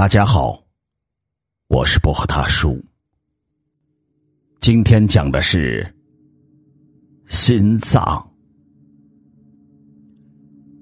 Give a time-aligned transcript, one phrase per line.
[0.00, 0.58] 大家好，
[1.68, 2.82] 我是薄荷大叔。
[4.58, 5.94] 今天讲的是
[7.26, 8.26] 心脏。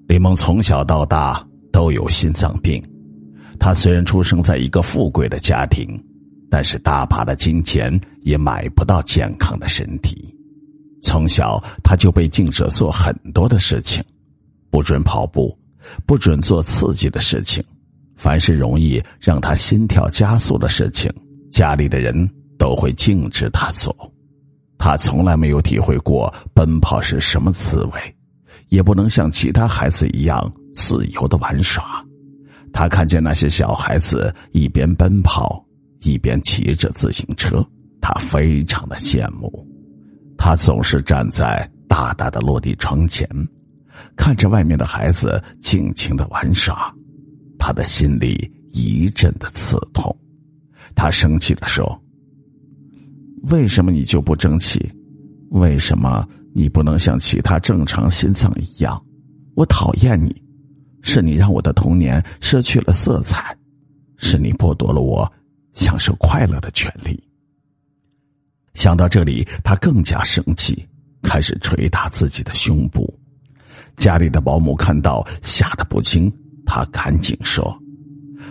[0.07, 2.81] 李梦从小到大都有心脏病，
[3.59, 6.01] 他虽然出生在一个富贵的家庭，
[6.49, 7.91] 但是大把的金钱
[8.21, 10.33] 也买不到健康的身体。
[11.03, 14.01] 从小他就被禁止做很多的事情，
[14.71, 15.53] 不准跑步，
[16.05, 17.61] 不准做刺激的事情。
[18.19, 21.09] 凡是容易让他心跳加速的事情，
[21.49, 23.95] 家里的人都会禁止他做。
[24.77, 28.15] 他从来没有体会过奔跑是什么滋味，
[28.67, 32.05] 也不能像其他孩子一样自由的玩耍。
[32.73, 35.65] 他看见那些小孩子一边奔跑，
[36.01, 37.65] 一边骑着自行车，
[38.01, 39.65] 他非常的羡慕。
[40.37, 43.25] 他总是站在大大的落地窗前，
[44.17, 46.93] 看着外面的孩子尽情的玩耍。
[47.59, 50.15] 他的心里一阵的刺痛，
[50.95, 52.01] 他生气的说
[53.51, 54.79] ：“为什么你就不争气？
[55.51, 58.99] 为什么你不能像其他正常心脏一样？
[59.55, 60.41] 我讨厌你，
[61.01, 63.55] 是你让我的童年失去了色彩，
[64.17, 65.31] 是你剥夺了我
[65.73, 67.21] 享受快乐的权利。”
[68.73, 70.87] 想到这里，他更加生气，
[71.21, 73.13] 开始捶打自己的胸部。
[73.97, 76.31] 家里的保姆看到，吓得不轻。
[76.69, 77.75] 他赶紧说：“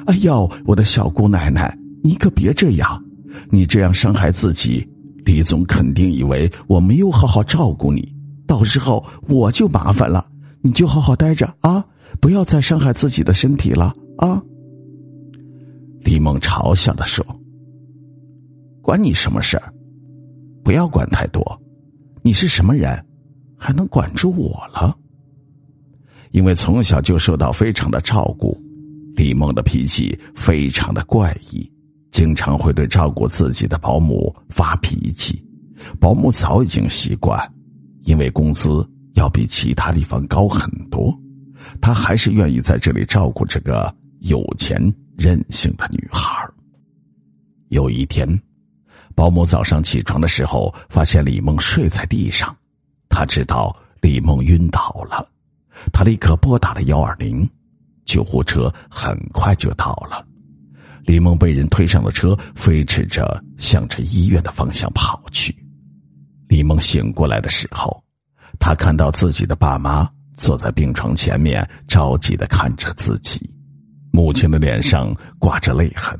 [0.06, 3.00] 哎呦，我的小姑奶奶，你可别这样！
[3.48, 4.84] 你这样伤害自己，
[5.24, 8.12] 李总肯定以为我没有好好照顾你，
[8.44, 10.26] 到时候我就麻烦了。
[10.62, 11.84] 你就好好待着啊，
[12.20, 14.42] 不要再伤害自己的身体了啊！”
[16.02, 17.24] 李梦嘲笑的说
[18.82, 19.72] ：“关你什么事儿？
[20.64, 21.62] 不要管太多。
[22.22, 23.06] 你是什么人，
[23.56, 24.98] 还能管住我了？”
[26.30, 28.56] 因为从小就受到非常的照顾，
[29.14, 31.70] 李梦的脾气非常的怪异，
[32.10, 35.42] 经常会对照顾自己的保姆发脾气。
[36.00, 37.40] 保姆早已经习惯，
[38.02, 41.16] 因为工资要比其他地方高很多，
[41.80, 44.80] 他还是愿意在这里照顾这个有钱
[45.16, 46.46] 任性的女孩。
[47.68, 48.26] 有一天，
[49.14, 52.54] 保姆早上起床的时候，发现李梦睡在地上，
[53.08, 55.28] 他知道李梦晕倒了。
[55.92, 57.48] 他立刻拨打了幺二零，
[58.04, 60.24] 救护车很快就到了。
[61.04, 65.54] 李梦被人推上了车，飞驰着向着医院的方向跑去。
[66.48, 68.02] 李梦醒过来的时候，
[68.58, 73.40] 他看到自己的爸妈坐在病床前面，着急的看着自己。
[74.10, 76.18] 母亲的脸上挂着泪痕。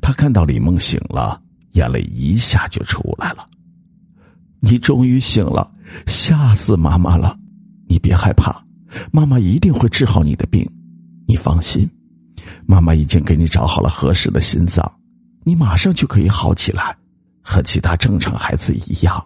[0.00, 1.40] 他看到李梦醒了，
[1.72, 3.46] 眼泪一下就出来了。
[4.60, 5.70] 你终于醒了，
[6.06, 7.36] 吓死妈妈了！
[7.88, 8.64] 你别害怕。
[9.12, 10.68] 妈妈一定会治好你的病，
[11.26, 11.88] 你放心。
[12.66, 14.90] 妈妈已经给你找好了合适的心脏，
[15.44, 16.96] 你马上就可以好起来，
[17.42, 19.24] 和其他正常孩子一样。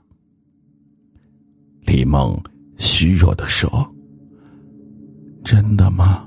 [1.87, 2.39] 李梦
[2.77, 3.71] 虚弱的说
[5.45, 6.27] ：“真的吗？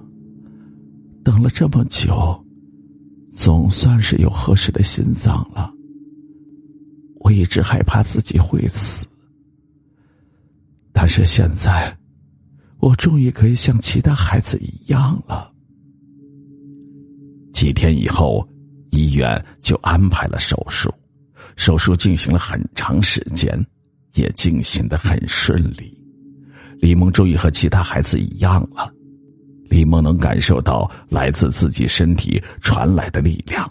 [1.23, 2.43] 等了这么久，
[3.33, 5.71] 总算是有合适的心脏了。
[7.19, 9.05] 我一直害怕自己会死，
[10.91, 11.95] 但是现在。”
[12.87, 15.51] 我终于可以像其他孩子一样了。
[17.51, 18.47] 几天以后，
[18.91, 20.89] 医院就安排了手术，
[21.57, 23.61] 手术进行了很长时间，
[24.13, 26.01] 也进行的很顺利。
[26.79, 28.89] 李梦终于和其他孩子一样了。
[29.69, 33.69] 李梦能感受到来自自己身体传来的力量，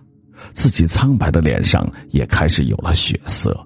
[0.53, 3.59] 自己苍白的脸上也开始有了血色。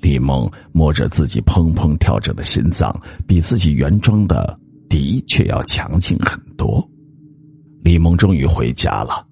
[0.00, 4.58] 李梦摸着自己砰砰跳着的心脏，比自己原装的
[4.90, 6.86] 的确要强劲很多。
[7.82, 9.26] 李梦终于回家了，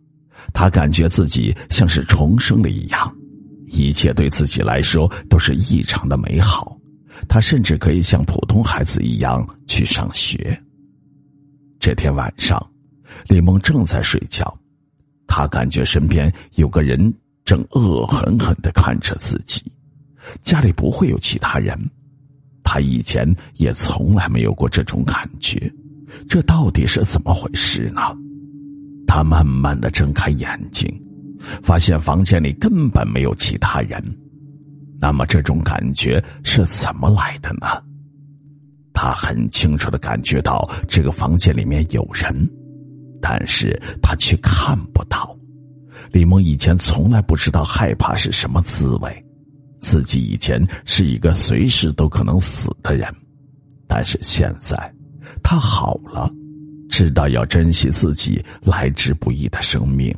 [0.55, 3.15] 他感觉自己像是重生了一样，
[3.67, 6.75] 一切对自己来说都是异常的美好。
[7.29, 10.59] 他甚至可以像普通孩子一样去上学。
[11.81, 12.65] 这天晚上，
[13.29, 14.57] 李梦正在睡觉，
[15.27, 17.13] 他感觉身边有个人
[17.45, 19.61] 正恶狠狠的看着自己。
[20.43, 21.77] 家里不会有其他人，
[22.71, 25.73] 他以前也从来没有过这种感觉，
[26.29, 28.03] 这到底是怎么回事呢？
[29.07, 30.87] 他慢慢的睁开眼睛，
[31.63, 34.05] 发现房间里根本没有其他人，
[35.01, 37.83] 那么这种感觉是怎么来的呢？
[38.93, 42.47] 他很清楚的感觉到这个房间里面有人，
[43.23, 45.35] 但是他却看不到。
[46.13, 49.25] 李梦以前从来不知道害怕是什么滋味。
[49.81, 53.13] 自己以前是一个随时都可能死的人，
[53.87, 54.77] 但是现在
[55.43, 56.31] 他好了，
[56.89, 60.15] 知道要珍惜自己来之不易的生命。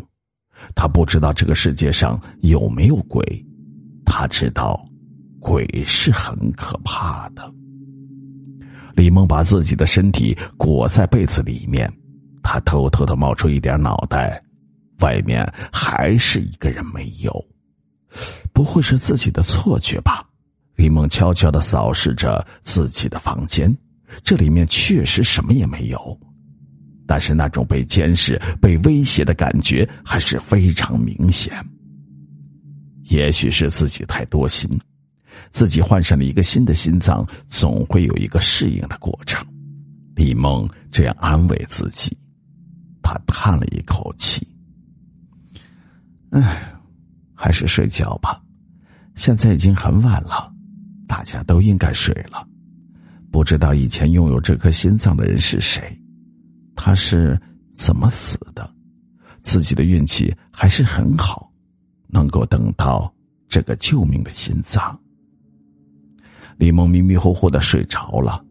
[0.75, 3.25] 他不知道这个世界上有没有鬼，
[4.05, 4.79] 他知道，
[5.41, 7.43] 鬼是很可怕的。
[8.95, 11.91] 李梦把自己的身体裹在被子里面，
[12.43, 14.43] 他偷偷的冒出一点脑袋，
[14.99, 17.33] 外面还是一个人没有，
[18.61, 20.23] 不会是自己的错觉吧？
[20.77, 23.75] 李梦悄悄的扫视着自己的房间，
[24.23, 26.21] 这里面确实什么也没有。
[27.07, 31.55] 但是那种被监视、被威胁的感觉还是非常明显。
[33.05, 34.79] 也许是自己太多心，
[35.51, 39.43] 自己换上了一个新的心脏，总会有一个适应的过程。
[40.15, 42.15] 李梦这样安慰自己，
[43.03, 44.47] 他叹了一口气
[46.33, 46.75] ：“唉，
[47.35, 48.39] 还是睡觉吧，
[49.21, 50.51] 现在已经很晚了，
[51.07, 52.43] 大家都应该睡了。
[53.31, 55.95] 不知道以前拥有这颗心脏的人是谁。”
[56.75, 57.39] 他是
[57.75, 58.75] 怎么死的？
[59.43, 61.53] 自己的运气还是很好，
[62.09, 63.13] 能够等到
[63.47, 64.99] 这个救命的心脏。
[66.57, 68.43] 李梦迷迷糊糊的睡着了，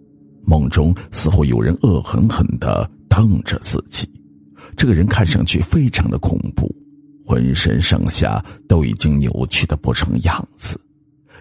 [0.44, 4.08] 梦中似乎有人恶狠狠的瞪着自己。
[4.78, 6.72] 这个人看上去非常的恐怖，
[7.30, 10.82] 浑身上下都已经扭曲的不成样子。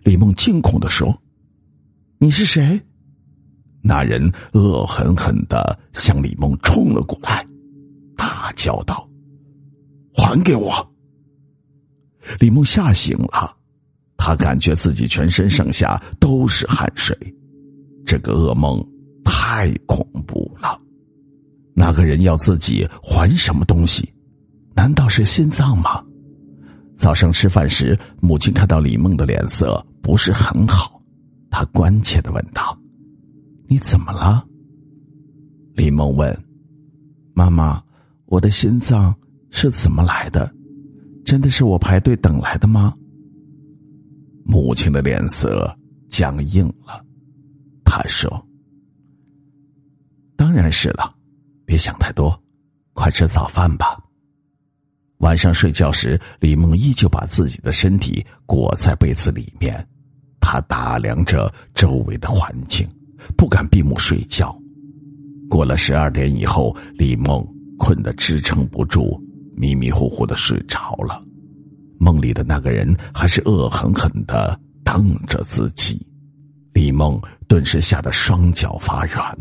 [0.05, 1.19] 李梦惊恐的说
[2.21, 2.79] ：“你是谁？”
[3.81, 7.43] 那人恶狠狠的向李梦冲了过来，
[8.19, 9.09] 大叫道
[10.13, 10.71] ：“还给我！”
[12.39, 13.57] 李梦吓醒了，
[14.19, 17.17] 他感觉自己全身上下都是汗水，
[18.05, 18.87] 这个噩梦
[19.25, 20.79] 太恐怖了。
[21.73, 24.13] 那个人要自己还什么东西？
[24.79, 26.01] 难道是心脏吗？
[26.97, 31.03] 早上吃饭时，母亲看到李梦的脸色不是很好，
[31.51, 32.79] 她关切的问道。
[33.67, 34.47] 你怎么了？
[35.75, 36.33] 李梦问
[37.35, 37.83] ：“妈妈，
[38.27, 39.13] 我的心脏
[39.51, 40.49] 是怎么来的？
[41.25, 42.95] 真的是我排队等来的吗？”
[44.47, 45.77] 母亲的脸色
[46.09, 47.05] 僵硬了，
[47.85, 48.31] 她说
[50.39, 51.13] ：“当然是了，
[51.65, 52.41] 别想太多，
[52.93, 53.99] 快吃早饭吧。”
[55.19, 59.87] 晚上睡觉时，李梦依旧把自己的身体裹在被子里面，
[60.41, 62.89] 她打量着周围的环境。
[63.37, 64.57] 不敢闭目睡觉。
[65.51, 67.45] 过了十二点以后，李梦
[67.77, 69.21] 困得支撑不住，
[69.57, 71.21] 迷迷糊糊的睡着了。
[71.99, 76.01] 梦里的那个人还是恶狠狠的瞪着自己，
[76.73, 79.37] 李梦顿时吓得双脚发软。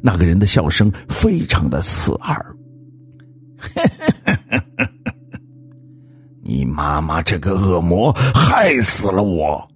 [0.00, 2.56] 那个人的笑声非常的刺耳
[6.48, 9.68] ：“你妈妈这个恶魔害死了我，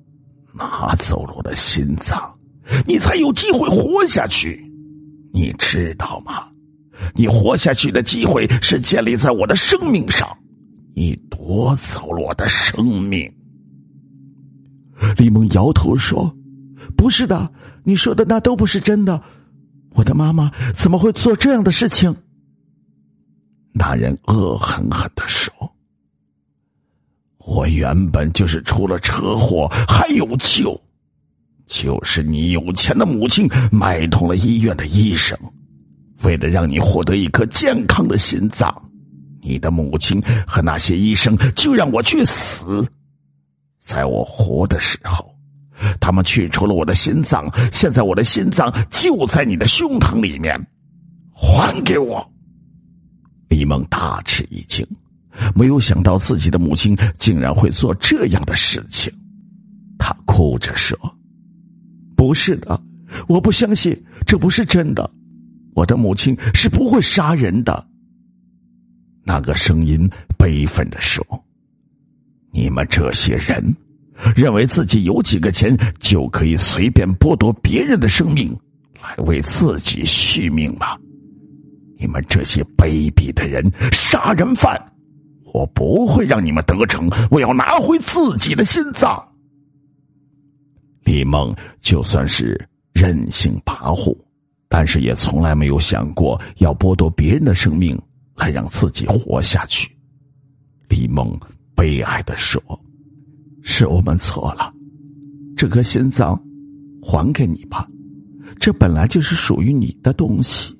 [0.54, 2.18] 拿走了我的心脏。”
[2.86, 4.64] 你才有机会活下去，
[5.34, 6.48] 你知道吗？
[7.14, 10.26] 你活下去的机会是建立在我的生命上，
[10.94, 13.30] 你夺走了我的生命。
[15.18, 16.34] 李梦摇头说
[16.96, 17.52] ：“不是的，
[17.84, 19.20] 你说的那都不是真的。
[19.90, 22.16] 我的妈妈怎么会做这样的事情？”
[23.74, 25.51] 那人恶狠狠的说
[27.44, 30.80] ：“我原本就是出了车祸，还有救。”
[31.66, 35.38] 就是你有钱的母亲买通了医院的医生，
[36.22, 38.70] 为了让你获得一颗健康的心脏，
[39.40, 42.86] 你的母亲和那些医生就让我去死。
[43.78, 45.34] 在我活的时候，
[45.98, 50.54] 他们取除了我的心脏，现在我的心脏就在你的胸膛里面，
[51.32, 52.28] 还给我！
[53.48, 54.86] 李梦大吃一惊，
[55.54, 59.12] 没有想到自己的母亲竟然会做这样的事情，
[59.98, 60.98] 他哭着说。
[62.16, 62.80] 不是的，
[63.28, 65.10] 我不相信，这不是真的。
[65.74, 67.86] 我的母亲是不会杀人的。
[69.24, 71.24] 那个声音悲愤的说
[72.52, 73.74] ：“你们这些人，
[74.36, 78.54] 认为自己有几个钱就可以随便剥夺别人的生命，
[79.02, 80.96] 来为自己续命吗？
[81.98, 84.76] 你们这些卑鄙的人，杀人犯！
[85.52, 89.28] 我不会让你们得逞，我要拿回自己的心脏。”
[91.04, 92.58] 李梦就算是
[92.92, 94.16] 任性跋扈，
[94.68, 98.00] 但是也从来没有想过要剥夺别人的生命
[98.36, 99.90] 来让自己活下去。
[100.88, 101.38] 李梦
[101.74, 102.62] 悲哀的说
[103.62, 104.72] ：“是我们错了，
[105.56, 106.40] 这颗心脏
[107.02, 107.88] 还给你吧，
[108.60, 110.72] 这本来就是属于你的东西。”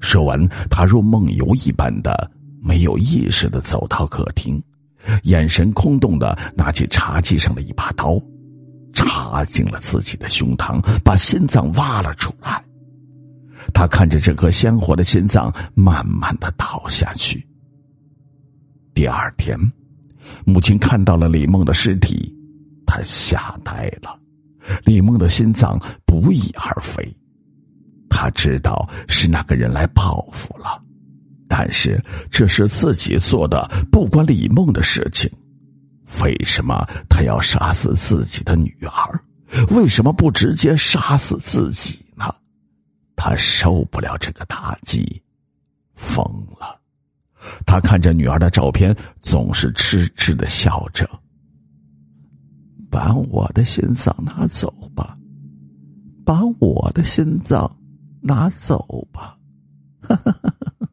[0.00, 2.30] 说完，他如梦游一般的
[2.64, 4.60] 没有意识的走到客厅，
[5.24, 8.18] 眼神空洞的拿起茶几上的一把刀。
[8.94, 12.64] 插进了自己的胸膛，把心脏挖了出来。
[13.72, 17.44] 他看着这颗鲜活的心脏慢慢的倒下去，
[18.94, 19.58] 第二天，
[20.44, 22.32] 母亲看到了李梦的尸体，
[22.86, 24.16] 她吓呆了。
[24.84, 27.04] 李梦的心脏不翼而飞，
[28.08, 30.80] 他知道是那个人来报复了，
[31.48, 35.30] 但是这是自己做的，不关李梦的事情。
[36.22, 39.20] 为什么他要杀死自己的女儿？
[39.70, 42.34] 为什么不直接杀死自己呢？
[43.16, 45.22] 他受不了这个打击，
[45.94, 46.24] 疯
[46.58, 46.80] 了。
[47.66, 51.08] 他看着女儿的照片，总是痴痴的笑着。
[52.90, 55.16] 把我的心脏拿走吧，
[56.24, 57.70] 把我的心脏
[58.20, 59.36] 拿走吧，
[60.00, 60.83] 哈哈哈。